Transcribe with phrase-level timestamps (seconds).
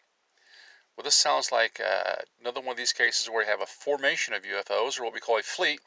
[0.96, 4.32] Well, this sounds like uh, another one of these cases where you have a formation
[4.32, 5.80] of UFOs, or what we call a fleet.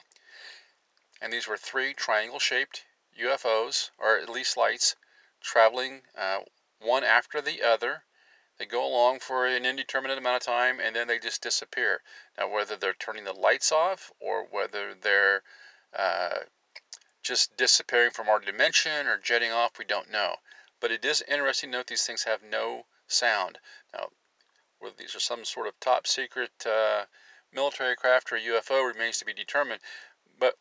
[1.19, 2.85] And these were three triangle shaped
[3.17, 4.95] UFOs, or at least lights,
[5.41, 6.41] traveling uh,
[6.79, 8.03] one after the other.
[8.57, 12.03] They go along for an indeterminate amount of time and then they just disappear.
[12.37, 15.43] Now, whether they're turning the lights off or whether they're
[15.93, 16.39] uh,
[17.25, 20.35] just disappearing from our dimension or jetting off, we don't know.
[20.79, 23.57] But it is interesting to note these things have no sound.
[23.91, 24.09] Now,
[24.77, 27.05] whether these are some sort of top secret uh,
[27.51, 29.81] military craft or UFO remains to be determined.
[30.37, 30.55] But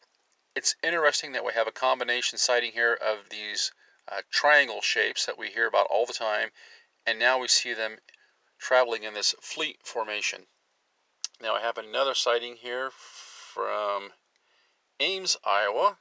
[0.54, 3.72] it's interesting that we have a combination sighting here of these
[4.08, 6.50] uh, triangle shapes that we hear about all the time,
[7.06, 7.98] and now we see them
[8.58, 10.46] traveling in this fleet formation.
[11.42, 14.12] Now I have another sighting here from
[15.00, 15.98] Ames, Iowa.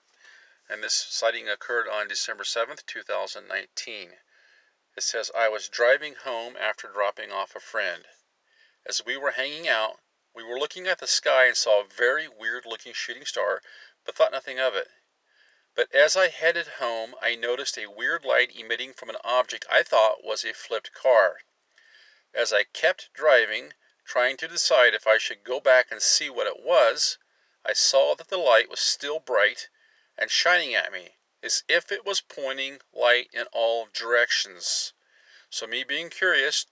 [0.69, 4.17] And this sighting occurred on December 7th, 2019.
[4.95, 8.07] It says, I was driving home after dropping off a friend.
[8.85, 9.99] As we were hanging out,
[10.33, 13.61] we were looking at the sky and saw a very weird looking shooting star,
[14.05, 14.89] but thought nothing of it.
[15.75, 19.83] But as I headed home, I noticed a weird light emitting from an object I
[19.83, 21.41] thought was a flipped car.
[22.33, 23.73] As I kept driving,
[24.05, 27.17] trying to decide if I should go back and see what it was,
[27.65, 29.67] I saw that the light was still bright
[30.17, 34.93] and shining at me, as if it was pointing light in all directions.
[35.49, 36.67] So me being curious,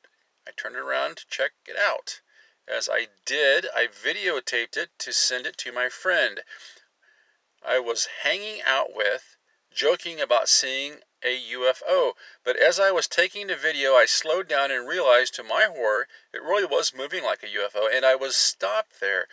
[0.47, 2.22] I turned around to check it out.
[2.68, 6.44] As I did, I videotaped it to send it to my friend
[7.63, 9.38] I was hanging out with,
[9.69, 12.16] joking about seeing a UFO.
[12.44, 16.07] But as I was taking the video, I slowed down and realized to my horror
[16.34, 19.28] it really was moving like a UFO, and I was stopped there.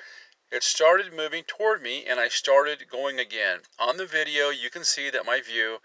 [0.50, 3.64] It started moving toward me and I started going again.
[3.78, 5.82] On the video you can see that my view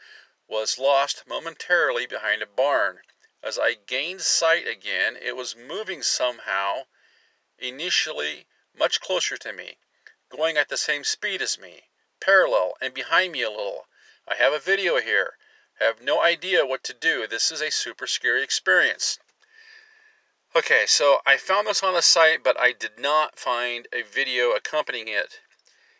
[0.47, 3.01] was lost momentarily behind a barn.
[3.41, 6.87] As I gained sight again it was moving somehow,
[7.57, 9.79] initially much closer to me,
[10.29, 11.89] going at the same speed as me,
[12.21, 13.89] parallel and behind me a little.
[14.25, 15.37] I have a video here.
[15.81, 17.27] I have no idea what to do.
[17.27, 19.19] This is a super scary experience.
[20.55, 24.51] Okay, so I found this on the site, but I did not find a video
[24.51, 25.39] accompanying it.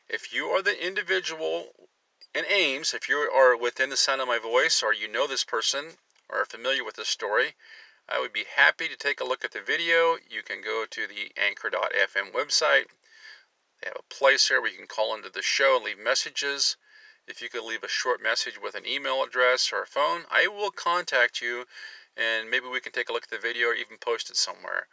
[0.08, 1.90] If you are the individual
[2.36, 5.44] in Ames, if you are within the sound of my voice, or you know this
[5.44, 5.97] person,
[6.30, 7.56] or are familiar with this story,
[8.08, 10.19] I would be happy to take a look at the video.
[10.30, 12.86] You can go to the anchor.fm website.
[13.81, 16.78] They have a place there where you can call into the show and leave messages.
[17.25, 20.46] If you could leave a short message with an email address or a phone, I
[20.46, 21.66] will contact you
[22.15, 24.88] and maybe we can take a look at the video or even post it somewhere.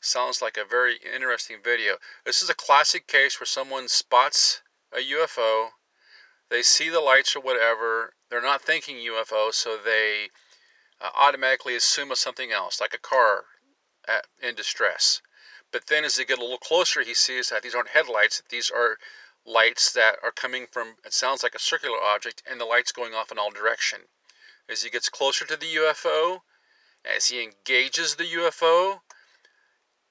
[0.00, 1.98] Sounds like a very interesting video.
[2.24, 4.62] This is a classic case where someone spots
[4.92, 5.70] a UFO,
[6.50, 10.30] they see the lights or whatever, they're not thinking UFO, so they
[11.00, 13.46] uh, automatically assume it's something else, like a car
[14.06, 15.20] at, in distress.
[15.70, 18.48] But then as they get a little closer, he sees that these aren't headlights, that
[18.48, 18.98] these are
[19.44, 23.14] lights that are coming from, it sounds like a circular object, and the light's going
[23.14, 24.08] off in all direction.
[24.68, 26.42] As he gets closer to the UFO,
[27.08, 29.00] as he engages the UFO,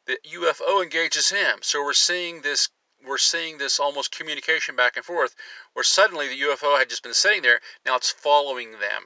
[0.05, 1.59] the UFO engages him.
[1.61, 2.69] So we're seeing this
[3.05, 5.35] we're seeing this almost communication back and forth
[5.73, 9.05] where suddenly the UFO had just been sitting there, now it's following them.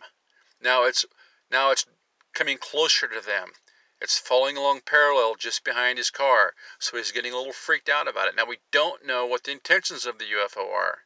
[0.61, 1.05] Now it's
[1.51, 1.85] now it's
[2.33, 3.51] coming closer to them.
[3.99, 8.07] It's following along parallel just behind his car, so he's getting a little freaked out
[8.07, 8.35] about it.
[8.35, 11.05] Now, we don't know what the intentions of the UFO are,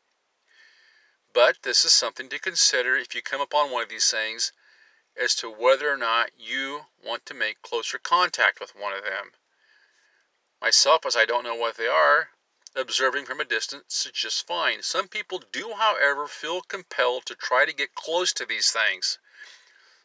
[1.34, 4.54] but this is something to consider if you come upon one of these things
[5.22, 9.32] as to whether or not you want to make closer contact with one of them.
[10.62, 12.32] Myself, as I don't know what they are,
[12.76, 14.84] observing from a distance is just fine.
[14.84, 19.18] Some people do, however, feel compelled to try to get close to these things.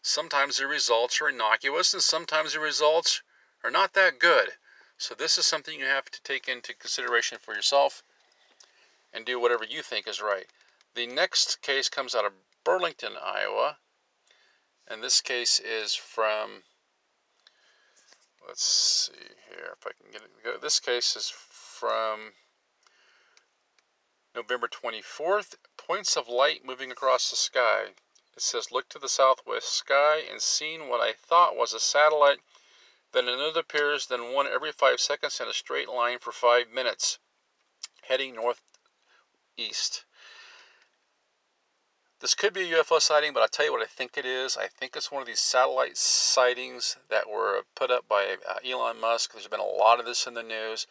[0.03, 3.23] Sometimes the results are innocuous and sometimes the results
[3.65, 4.57] are not that good.
[4.97, 8.03] So, this is something you have to take into consideration for yourself
[9.13, 10.47] and do whatever you think is right.
[10.95, 12.33] The next case comes out of
[12.65, 13.79] Burlington, Iowa.
[14.91, 16.65] And this case is from,
[18.45, 19.13] let's see
[19.49, 20.59] here if I can get it to go.
[20.59, 22.33] This case is from
[24.35, 25.55] November 24th.
[25.77, 27.95] Points of light moving across the sky.
[28.37, 32.41] It says, Look to the southwest sky and seen what I thought was a satellite.
[33.13, 37.21] Then another appears, then one every five seconds in a straight line for five minutes,
[38.03, 40.05] heading northeast.
[42.21, 44.55] This could be a UFO sighting, but I'll tell you what I think it is.
[44.55, 49.01] I think it's one of these satellite sightings that were put up by uh, Elon
[49.01, 49.33] Musk.
[49.33, 50.87] There's been a lot of this in the news,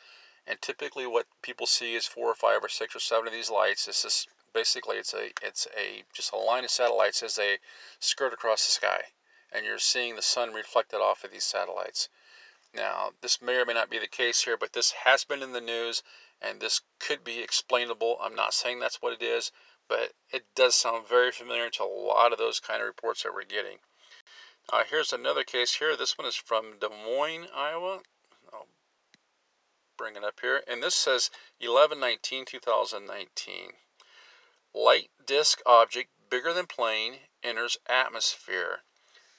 [0.48, 3.52] and typically what people see is four or five or six or seven of these
[3.52, 3.88] lights.
[3.88, 7.60] It's just basically it's a it's a just a line of satellites as they
[8.00, 9.02] skirt across the sky,
[9.52, 12.10] and you're seeing the sun reflected off of these satellites.
[12.74, 15.52] Now, this may or may not be the case here, but this has been in
[15.52, 16.02] the news,
[16.42, 18.18] and this could be explainable.
[18.20, 19.52] I'm not saying that's what it is,
[19.90, 23.34] but it does sound very familiar to a lot of those kind of reports that
[23.34, 23.80] we're getting.
[24.72, 25.98] Uh, here's another case here.
[25.98, 28.04] This one is from Des Moines, Iowa.
[28.54, 28.68] I'll
[29.98, 30.64] bring it up here.
[30.68, 33.74] And this says 11 19 2019.
[34.76, 38.84] Light disk object bigger than plane enters atmosphere.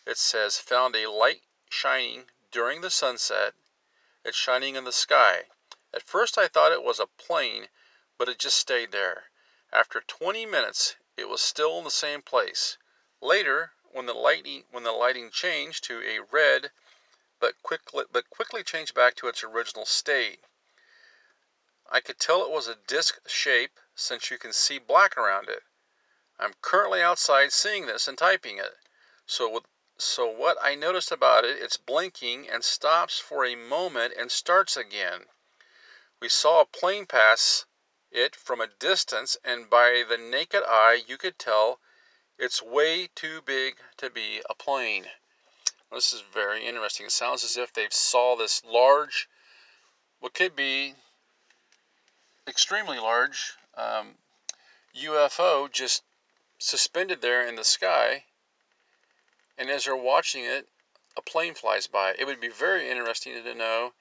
[0.05, 3.55] It says found a light shining during the sunset.
[4.25, 5.45] It's shining in the sky.
[5.95, 7.69] At first I thought it was a plane,
[8.19, 9.30] but it just stayed there.
[9.73, 12.77] After 20 minutes it was still in the same place.
[13.21, 16.73] Later, when the lighting when the lighting changed to a red
[17.39, 20.43] but quickly but quickly changed back to its original state.
[21.89, 25.63] I could tell it was a disc shape since you can see black around it.
[26.39, 28.77] I'm currently outside seeing this and typing it.
[29.27, 29.63] So
[29.99, 34.77] so what I noticed about it, it's blinking and stops for a moment and starts
[34.77, 35.29] again.
[36.19, 37.67] We saw a plane pass
[38.11, 41.81] it from a distance and by the naked eye you could tell
[42.39, 45.07] it's way too big to be a plane.
[45.93, 47.07] This is very interesting.
[47.07, 49.29] It sounds as if they saw this large,
[50.21, 50.95] what could be
[52.47, 54.15] extremely large um,
[54.97, 56.03] UFO just
[56.59, 58.25] suspended there in the sky.
[59.59, 60.69] And as they're watching it,
[61.17, 62.15] a plane flies by.
[62.19, 63.93] It would be very interesting to know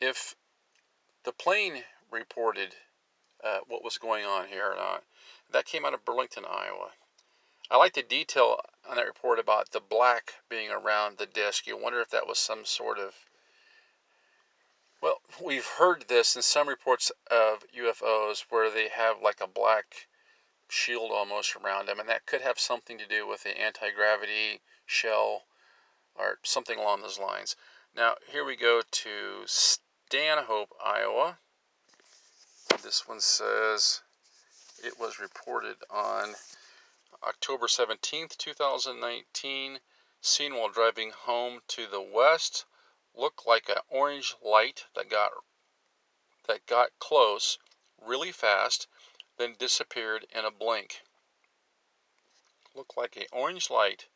[0.00, 0.34] if
[1.24, 2.74] the plane reported
[3.44, 5.04] uh, what was going on here or not.
[5.50, 6.90] That came out of Burlington, Iowa.
[7.70, 11.66] I like the detail on that report about the black being around the disc.
[11.66, 13.14] You wonder if that was some sort of
[15.02, 20.08] well, we've heard this in some reports of UFOs where they have like a black
[20.68, 24.60] shield almost around them, and that could have something to do with the anti gravity
[24.86, 25.44] shell
[26.14, 27.56] or something along those lines.
[27.94, 31.38] Now, here we go to Stanhope, Iowa.
[32.82, 34.02] This one says
[34.84, 36.36] it was reported on
[37.22, 39.80] October 17th, 2019,
[40.20, 42.66] seen while driving home to the west
[43.14, 45.32] looked like an orange light that got
[46.46, 47.58] that got close
[48.00, 48.86] really fast,
[49.38, 51.02] then disappeared in a blink.
[52.74, 54.06] Looked like an orange light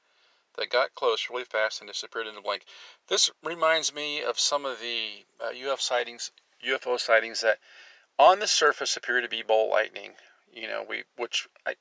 [0.56, 2.66] that got close really fast and disappeared in a blink.
[3.08, 6.30] This reminds me of some of the uh, UFO sightings,
[6.64, 7.58] UFO sightings that
[8.20, 10.12] on the surface appear to be ball lightning.
[10.52, 11.76] You know, we which I,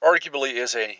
[0.00, 0.96] arguably is a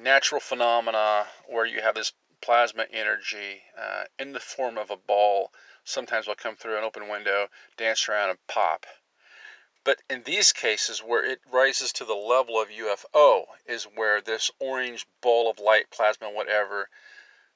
[0.00, 5.52] natural phenomena where you have this plasma energy uh, in the form of a ball.
[5.84, 8.86] Sometimes will come through an open window, dance around, and pop.
[9.84, 14.50] But in these cases, where it rises to the level of UFO, is where this
[14.58, 16.88] orange ball of light, plasma, whatever,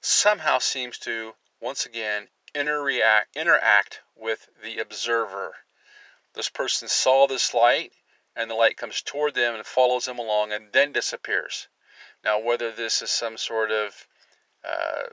[0.03, 5.57] somehow seems to once again interact, interact with the observer.
[6.35, 7.93] This person saw this light,
[8.35, 11.69] and the light comes toward them and follows them along and then disappears.
[12.23, 14.07] Now, whether this is some sort of
[14.65, 15.09] uh,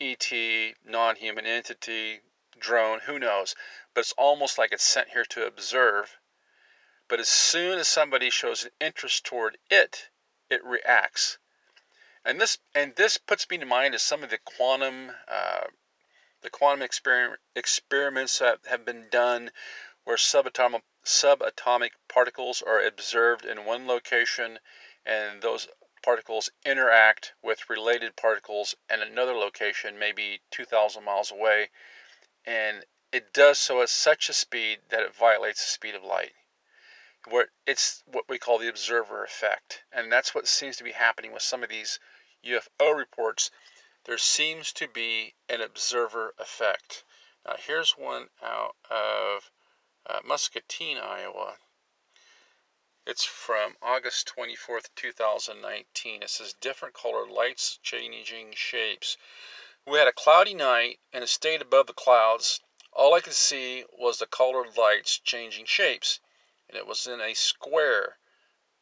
[0.00, 0.30] ET,
[0.84, 2.20] non human entity,
[2.58, 3.54] drone, who knows?
[3.94, 6.18] But it's almost like it's sent here to observe.
[7.08, 10.10] But as soon as somebody shows an interest toward it,
[10.50, 11.38] it reacts.
[12.28, 15.68] And this and this puts me to mind of some of the quantum uh,
[16.42, 19.52] the quantum exper- experiments that have been done
[20.02, 24.58] where subatomic subatomic particles are observed in one location
[25.04, 25.68] and those
[26.02, 31.70] particles interact with related particles in another location, maybe 2,000 miles away,
[32.44, 36.32] and it does so at such a speed that it violates the speed of light.
[37.28, 41.32] Where it's what we call the observer effect, and that's what seems to be happening
[41.32, 42.00] with some of these
[42.44, 43.50] UFO reports.
[44.04, 47.04] There seems to be an observer effect.
[47.44, 49.50] Now, here's one out of
[50.04, 51.58] uh, Muscatine, Iowa.
[53.06, 56.22] It's from August 24th, 2019.
[56.24, 59.16] It says different colored lights changing shapes.
[59.86, 62.60] We had a cloudy night and it stayed above the clouds.
[62.92, 66.18] All I could see was the colored lights changing shapes.
[66.68, 68.18] And it was in a square,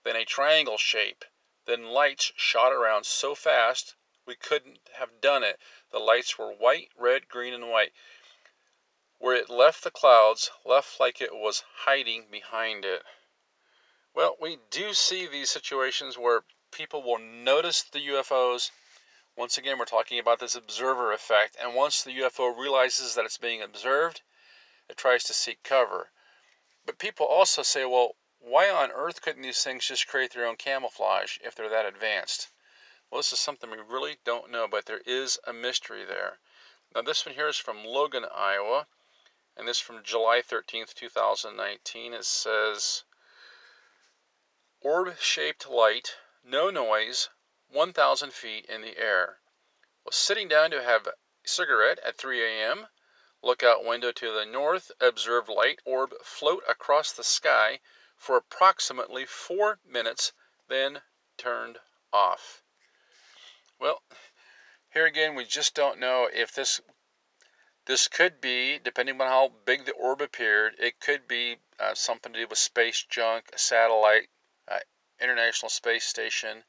[0.04, 1.24] then a triangle shape.
[1.66, 3.94] Then lights shot around so fast
[4.26, 5.60] we couldn't have done it.
[5.90, 7.92] The lights were white, red, green, and white.
[9.18, 13.02] Where it left the clouds, left like it was hiding behind it.
[14.14, 18.70] Well, we do see these situations where people will notice the UFOs.
[19.36, 21.56] Once again, we're talking about this observer effect.
[21.60, 24.22] And once the UFO realizes that it's being observed,
[24.88, 26.10] it tries to seek cover.
[26.84, 30.56] But people also say, well, why on earth couldn't these things just create their own
[30.56, 32.50] camouflage if they're that advanced?
[33.10, 36.38] Well, this is something we really don't know, but there is a mystery there.
[36.94, 38.86] Now, this one here is from Logan, Iowa,
[39.56, 42.12] and this from July 13th, 2019.
[42.12, 43.04] It says,
[44.82, 47.30] orb-shaped light, no noise,
[47.68, 49.40] 1,000 feet in the air.
[50.04, 52.88] Was sitting down to have a cigarette at 3 a.m.
[53.42, 57.80] Lookout window to the north, observed light orb float across the sky
[58.24, 60.32] for approximately four minutes,
[60.68, 61.02] then
[61.36, 61.78] turned
[62.10, 62.62] off.
[63.78, 64.02] Well,
[64.94, 66.80] here again, we just don't know if this
[67.84, 72.32] this could be, depending on how big the orb appeared, it could be uh, something
[72.32, 74.30] to do with space junk, a satellite,
[74.68, 74.78] uh,
[75.20, 76.64] International Space Station.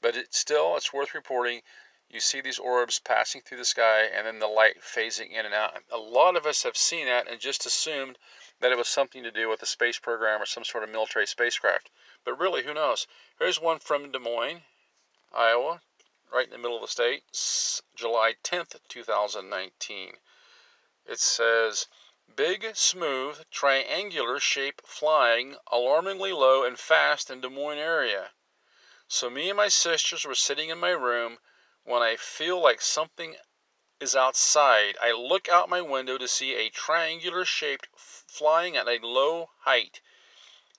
[0.00, 1.62] But it still, it's worth reporting.
[2.08, 5.54] You see these orbs passing through the sky and then the light phasing in and
[5.54, 5.82] out.
[5.90, 8.16] A lot of us have seen that and just assumed
[8.60, 11.26] that it was something to do with the space program or some sort of military
[11.26, 11.90] spacecraft.
[12.24, 13.06] But really, who knows?
[13.38, 14.62] Here's one from Des Moines,
[15.32, 15.80] Iowa,
[16.30, 17.24] right in the middle of the state,
[17.96, 20.18] July 10th, 2019.
[21.06, 21.88] It says,
[22.36, 28.30] Big, smooth, triangular shape flying alarmingly low and fast in Des Moines area.
[29.08, 31.38] So me and my sisters were sitting in my room
[31.82, 33.36] when I feel like something
[34.00, 34.96] is outside.
[34.98, 40.00] I look out my window to see a triangular shaped flying at a low height.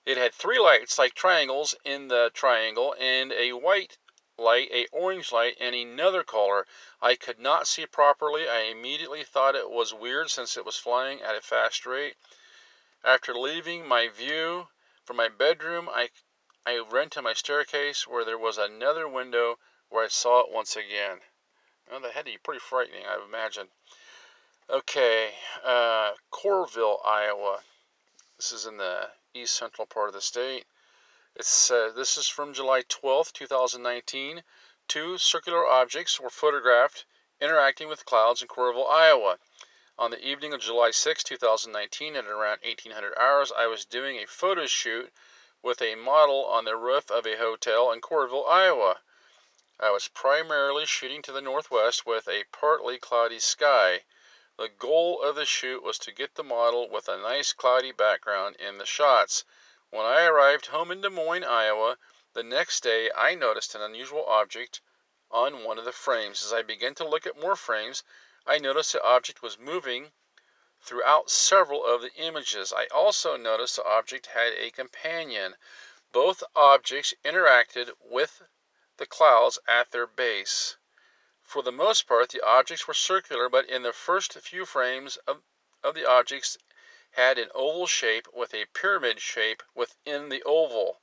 [0.04, 3.96] It had three lights like triangles in the triangle and a white
[4.36, 6.66] light, a orange light, and another color.
[7.00, 8.48] I could not see properly.
[8.48, 12.16] I immediately thought it was weird since it was flying at a fast rate.
[13.04, 14.68] After leaving my view
[15.04, 16.10] from my bedroom, I,
[16.66, 19.60] I ran to my staircase where there was another window
[19.90, 21.20] where I saw it once again.
[21.92, 23.68] Well, that had to be pretty frightening, I imagine.
[24.70, 27.62] Okay, uh, Coralville, Iowa.
[28.38, 30.64] This is in the east central part of the state.
[31.36, 34.42] It's uh, this is from July 12th, 2019.
[34.88, 37.04] Two circular objects were photographed
[37.42, 39.38] interacting with clouds in Coralville, Iowa.
[39.98, 44.26] On the evening of July 6, 2019, at around 1800 hours, I was doing a
[44.26, 45.12] photo shoot
[45.60, 49.02] with a model on the roof of a hotel in Coralville, Iowa.
[49.84, 54.04] I was primarily shooting to the northwest with a partly cloudy sky.
[54.56, 58.54] The goal of the shoot was to get the model with a nice cloudy background
[58.60, 59.44] in the shots.
[59.90, 61.98] When I arrived home in Des Moines, Iowa,
[62.32, 64.80] the next day I noticed an unusual object
[65.32, 66.44] on one of the frames.
[66.44, 68.04] As I began to look at more frames,
[68.46, 70.12] I noticed the object was moving
[70.80, 72.72] throughout several of the images.
[72.72, 75.56] I also noticed the object had a companion.
[76.12, 78.42] Both objects interacted with
[78.96, 80.76] the clouds at their base.
[81.42, 85.42] For the most part, the objects were circular, but in the first few frames of,
[85.82, 86.56] the objects
[87.12, 91.00] had an oval shape with a pyramid shape within the oval.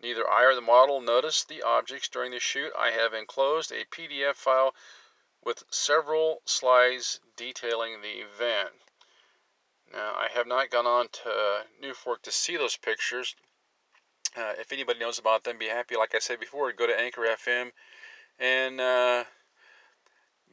[0.00, 2.72] Neither I or the model noticed the objects during the shoot.
[2.76, 4.74] I have enclosed a PDF file
[5.42, 8.72] with several slides detailing the event.
[9.90, 13.34] Now, I have not gone on to NUFORC to see those pictures.
[14.36, 17.22] Uh, if anybody knows about them, be happy, like I said before, go to Anchor
[17.22, 17.70] FM
[18.38, 19.24] and uh,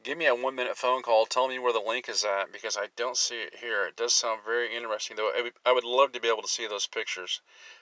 [0.02, 1.26] give me a one minute phone call.
[1.26, 3.86] Tell me where the link is at because I don't see it here.
[3.86, 5.30] It does sound very interesting, though.
[5.64, 7.40] I would love to be able to see those pictures.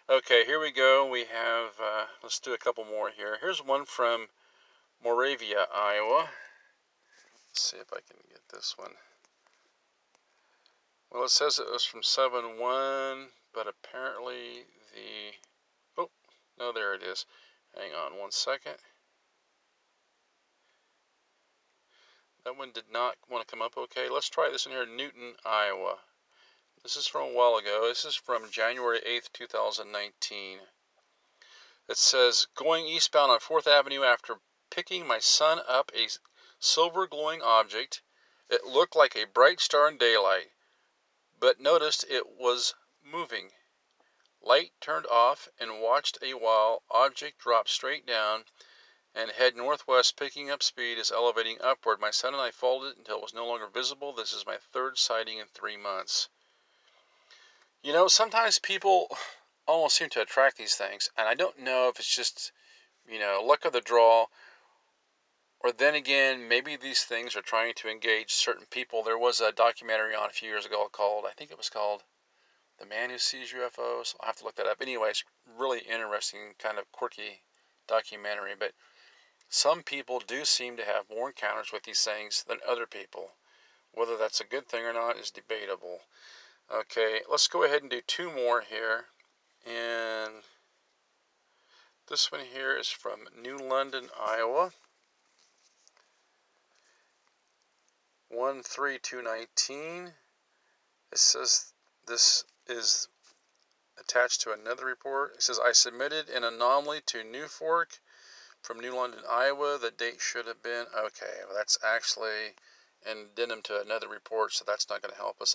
[0.09, 1.07] Okay, here we go.
[1.07, 3.39] We have, uh, let's do a couple more here.
[3.41, 4.27] Here's one from
[5.03, 6.29] Moravia, Iowa.
[7.49, 8.93] Let's see if I can get this one.
[11.11, 15.35] Well, it says it was from 7 1, but apparently the.
[16.59, 17.27] Oh, no, there it is.
[17.77, 18.77] Hang on one second.
[22.45, 24.09] That one did not want to come up okay.
[24.09, 25.99] Let's try this one here Newton, Iowa.
[26.83, 27.89] This is from a while ago.
[27.89, 30.61] This is from January 8th, 2019.
[31.89, 36.09] It says, Going eastbound on 4th Avenue after picking my son up a
[36.59, 38.03] silver glowing object.
[38.51, 40.53] It looked like a bright star in daylight,
[41.39, 43.53] but noticed it was moving.
[44.47, 48.45] Light turned off and watched a while object drop straight down
[49.15, 51.99] and head northwest, picking up speed as elevating upward.
[51.99, 54.13] My son and I followed it until it was no longer visible.
[54.13, 56.29] This is my third sighting in three months.
[57.83, 59.17] You know, sometimes people
[59.67, 62.53] almost seem to attract these things, and I don't know if it's just,
[63.09, 64.27] you know, luck of the draw,
[65.61, 69.03] or then again, maybe these things are trying to engage certain people.
[69.03, 72.03] There was a documentary on a few years ago called, I think it was called
[72.79, 74.15] The Man Who Sees UFOs.
[74.21, 74.81] I'll have to look that up.
[74.81, 75.25] Anyways,
[75.59, 77.43] really interesting, kind of quirky
[77.87, 78.73] documentary, but
[79.49, 83.31] some people do seem to have more encounters with these things than other people.
[83.93, 86.01] Whether that's a good thing or not is debatable.
[86.73, 89.07] Okay, let's go ahead and do two more here.
[89.67, 90.43] And
[92.09, 94.73] this one here is from New London, Iowa.
[98.31, 100.13] 13219.
[101.13, 101.73] It says
[102.07, 103.09] this is
[103.99, 105.35] attached to another report.
[105.35, 107.99] It says I submitted an anomaly to NUFORC
[108.63, 109.79] from New London, Iowa.
[109.79, 111.43] The date should have been okay.
[111.47, 112.55] Well, that's actually
[113.07, 115.55] an addendum to another report, so that's not going to help us.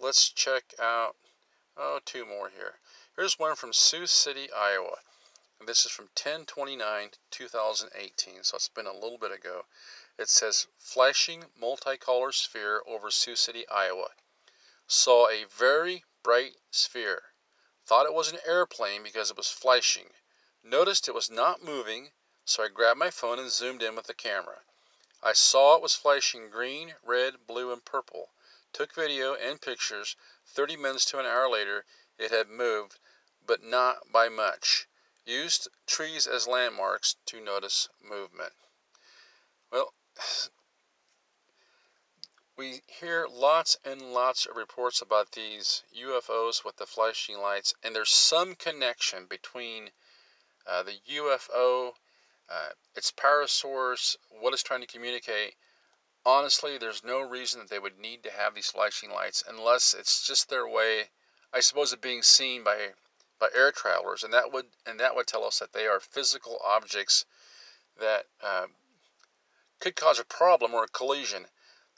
[0.00, 1.16] Let's check out
[1.76, 2.74] oh two more here.
[3.16, 4.98] Here's one from Sioux City, Iowa.
[5.60, 9.66] And this is from 1029 2018, so it's been a little bit ago.
[10.16, 14.08] It says flashing multicolor sphere over Sioux City, Iowa.
[14.86, 17.32] Saw a very bright sphere.
[17.86, 20.14] Thought it was an airplane because it was flashing.
[20.62, 22.12] Noticed it was not moving
[22.48, 24.62] so I grabbed my phone and zoomed in with the camera.
[25.22, 28.32] I saw it was flashing green, red, blue, and purple.
[28.72, 30.16] Took video and pictures.
[30.46, 31.84] 30 minutes to an hour later,
[32.16, 33.00] it had moved,
[33.44, 34.88] but not by much.
[35.26, 38.54] Used trees as landmarks to notice movement.
[39.70, 39.92] Well,
[42.58, 47.94] we hear lots and lots of reports about these UFOs with the flashing lights, and
[47.94, 49.92] there's some connection between
[50.66, 51.92] uh, the UFO
[52.50, 55.54] uh, its power source, what it's trying to communicate.
[56.26, 60.26] Honestly, there's no reason that they would need to have these flashing lights unless it's
[60.26, 61.10] just their way,
[61.52, 62.94] I suppose, of being seen by
[63.38, 66.60] by air travelers, and that would and that would tell us that they are physical
[66.64, 67.24] objects
[68.00, 68.66] that uh,
[69.78, 71.46] could cause a problem or a collision.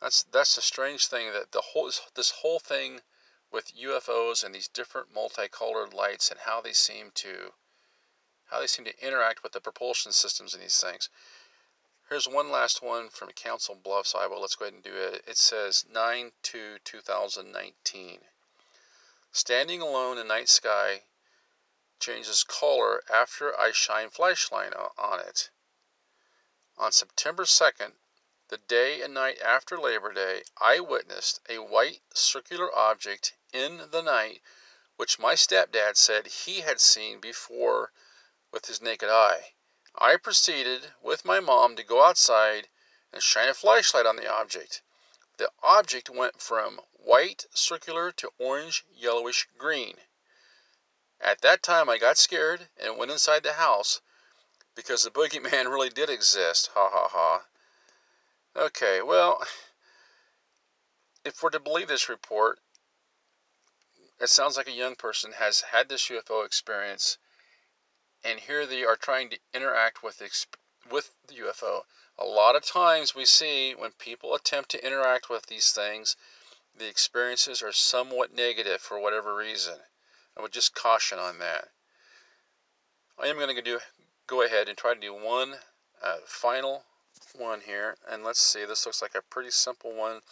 [0.00, 3.02] That's that's the strange thing that the whole this whole thing
[3.50, 7.52] with UFOs and these different multicolored lights and how they seem to
[8.46, 11.10] how they seem to interact with the propulsion systems in these things.
[12.08, 14.34] Here's one last one from Council Bluffs, Iowa.
[14.34, 15.22] Let's go ahead and do it.
[15.28, 18.24] It says 9 2 2019.
[19.32, 21.04] Standing alone in night sky
[22.00, 25.50] changes color after I shine flashlight on it.
[26.78, 27.92] On September 2nd,
[28.50, 34.02] the day and night after Labor Day, I witnessed a white circular object in the
[34.02, 34.42] night
[34.96, 37.92] which my stepdad said he had seen before
[38.50, 39.54] with his naked eye.
[39.94, 42.68] I proceeded, with my mom, to go outside
[43.12, 44.82] and shine a flashlight on the object.
[45.36, 50.00] The object went from white circular to orange yellowish green.
[51.20, 54.00] At that time I got scared and went inside the house
[54.74, 56.70] because the boogeyman really did exist.
[56.74, 57.44] Ha ha ha.
[58.56, 59.42] Okay, well,
[61.24, 62.58] if we're to believe this report,
[64.20, 67.18] it sounds like a young person has had this UFO experience
[68.24, 70.30] and here they are trying to interact with the,
[70.90, 71.82] with the UFO.
[72.18, 76.16] A lot of times we see when people attempt to interact with these things,
[76.76, 79.78] the experiences are somewhat negative for whatever reason.
[80.36, 81.68] I would just caution on that.
[83.18, 83.80] I am going to do
[84.26, 85.54] go ahead and try to do one
[86.02, 86.84] uh, final
[87.34, 88.64] one here, and let's see.
[88.64, 90.22] This looks like a pretty simple one,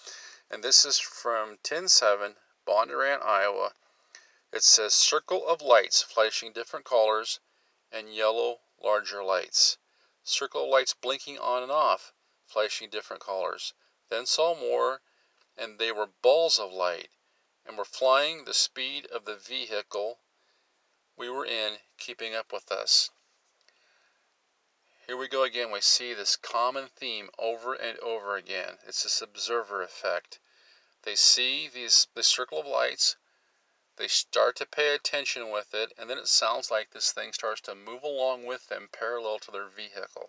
[0.51, 3.75] and this is from 107 Bondurant, Iowa.
[4.53, 7.41] It says circle of lights flashing different colors
[7.93, 9.79] and yellow larger lights.
[10.25, 12.13] Circle of lights blinking on and off,
[12.47, 13.75] flashing different colors.
[14.09, 15.03] Then saw more,
[15.57, 17.11] and they were balls of light,
[17.67, 20.21] and were flying the speed of the vehicle
[21.17, 23.11] we were in, keeping up with us.
[25.09, 25.71] Here we go again.
[25.71, 28.77] We see this common theme over and over again.
[28.87, 30.39] It's this observer effect.
[31.03, 33.17] They see these this circle of lights,
[33.97, 37.63] they start to pay attention with it, and then it sounds like this thing starts
[37.63, 40.29] to move along with them parallel to their vehicle.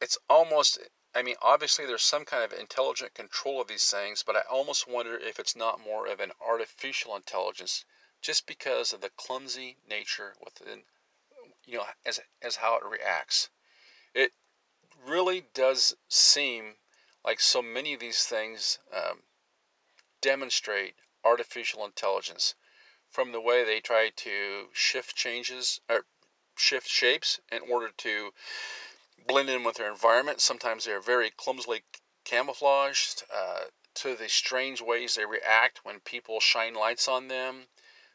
[0.00, 0.78] It's almost
[1.14, 4.86] I mean, obviously there's some kind of intelligent control of these things, but I almost
[4.86, 7.84] wonder if it's not more of an artificial intelligence
[8.22, 10.84] just because of the clumsy nature within
[11.70, 13.50] you know as as how it reacts.
[14.14, 14.32] It
[15.06, 16.74] really does seem
[17.24, 19.22] like so many of these things um,
[20.20, 22.54] demonstrate artificial intelligence
[23.08, 26.06] from the way they try to shift changes or
[26.56, 28.32] shift shapes in order to
[29.26, 30.40] blend in with their environment.
[30.40, 31.82] Sometimes they're very clumsily
[32.24, 33.22] camouflaged.
[33.32, 37.66] Uh, to the strange ways they react when people shine lights on them,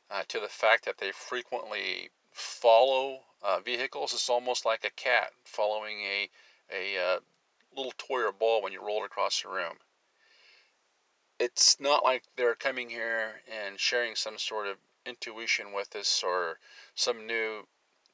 [0.10, 4.14] uh, to the fact that they frequently follow uh, vehicles.
[4.14, 6.30] It's almost like a cat following a
[6.72, 7.20] a uh,
[7.76, 9.78] little toy or ball when you roll it across the room.
[11.40, 16.60] It's not like they're coming here and sharing some sort of intuition with us or
[16.96, 17.68] some new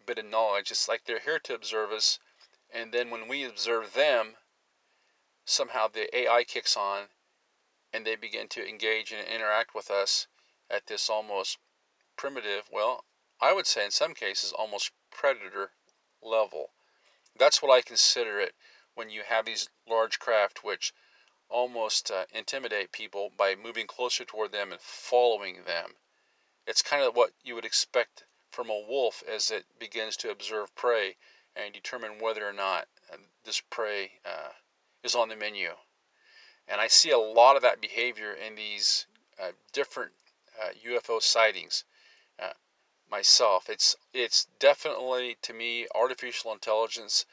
[0.06, 0.72] bit of knowledge.
[0.72, 2.20] It's like they're here to observe us
[2.74, 4.38] and then when we observe them,
[5.44, 7.10] somehow the AI kicks on
[7.92, 10.28] and they begin to engage and interact with us
[10.70, 11.58] at this almost
[12.16, 13.04] primitive, well,
[13.44, 15.72] I would say in some cases almost predator
[16.22, 16.74] level.
[17.36, 18.54] That's what I consider it
[18.94, 20.94] when you have these large craft which
[21.50, 25.98] almost uh, intimidate people by moving closer toward them and following them.
[26.68, 30.76] It's kind of what you would expect from a wolf as it begins to observe
[30.76, 31.18] prey
[31.56, 34.52] and determine whether or not uh, this prey uh,
[35.02, 35.76] is on the menu.
[36.68, 39.08] And I see a lot of that behavior in these
[39.40, 40.12] uh, different
[40.86, 41.91] UFO uh, sightings uh,
[43.12, 43.70] myself.
[43.70, 47.26] It's it's definitely to me artificial intelligence,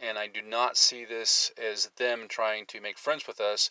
[0.00, 3.70] and I do not see this as them trying to make friends with us.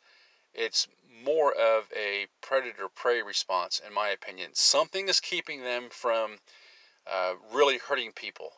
[0.53, 0.87] It's
[1.23, 4.51] more of a predator prey response, in my opinion.
[4.53, 6.37] Something is keeping them from
[7.07, 8.51] uh, really hurting people.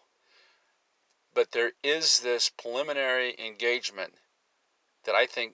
[1.34, 4.14] But there is this preliminary engagement
[5.04, 5.54] that I think,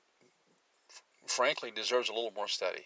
[1.27, 2.85] frankly, deserves a little more study.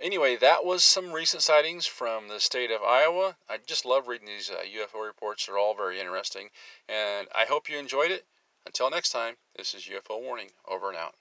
[0.00, 3.36] Anyway, that was some recent sightings from the state of Iowa.
[3.48, 6.50] I just love reading these uh, UFO reports, they're all very interesting.
[6.88, 8.24] And I hope you enjoyed it.
[8.64, 11.14] Until next time, this is UFO Warning, over and out.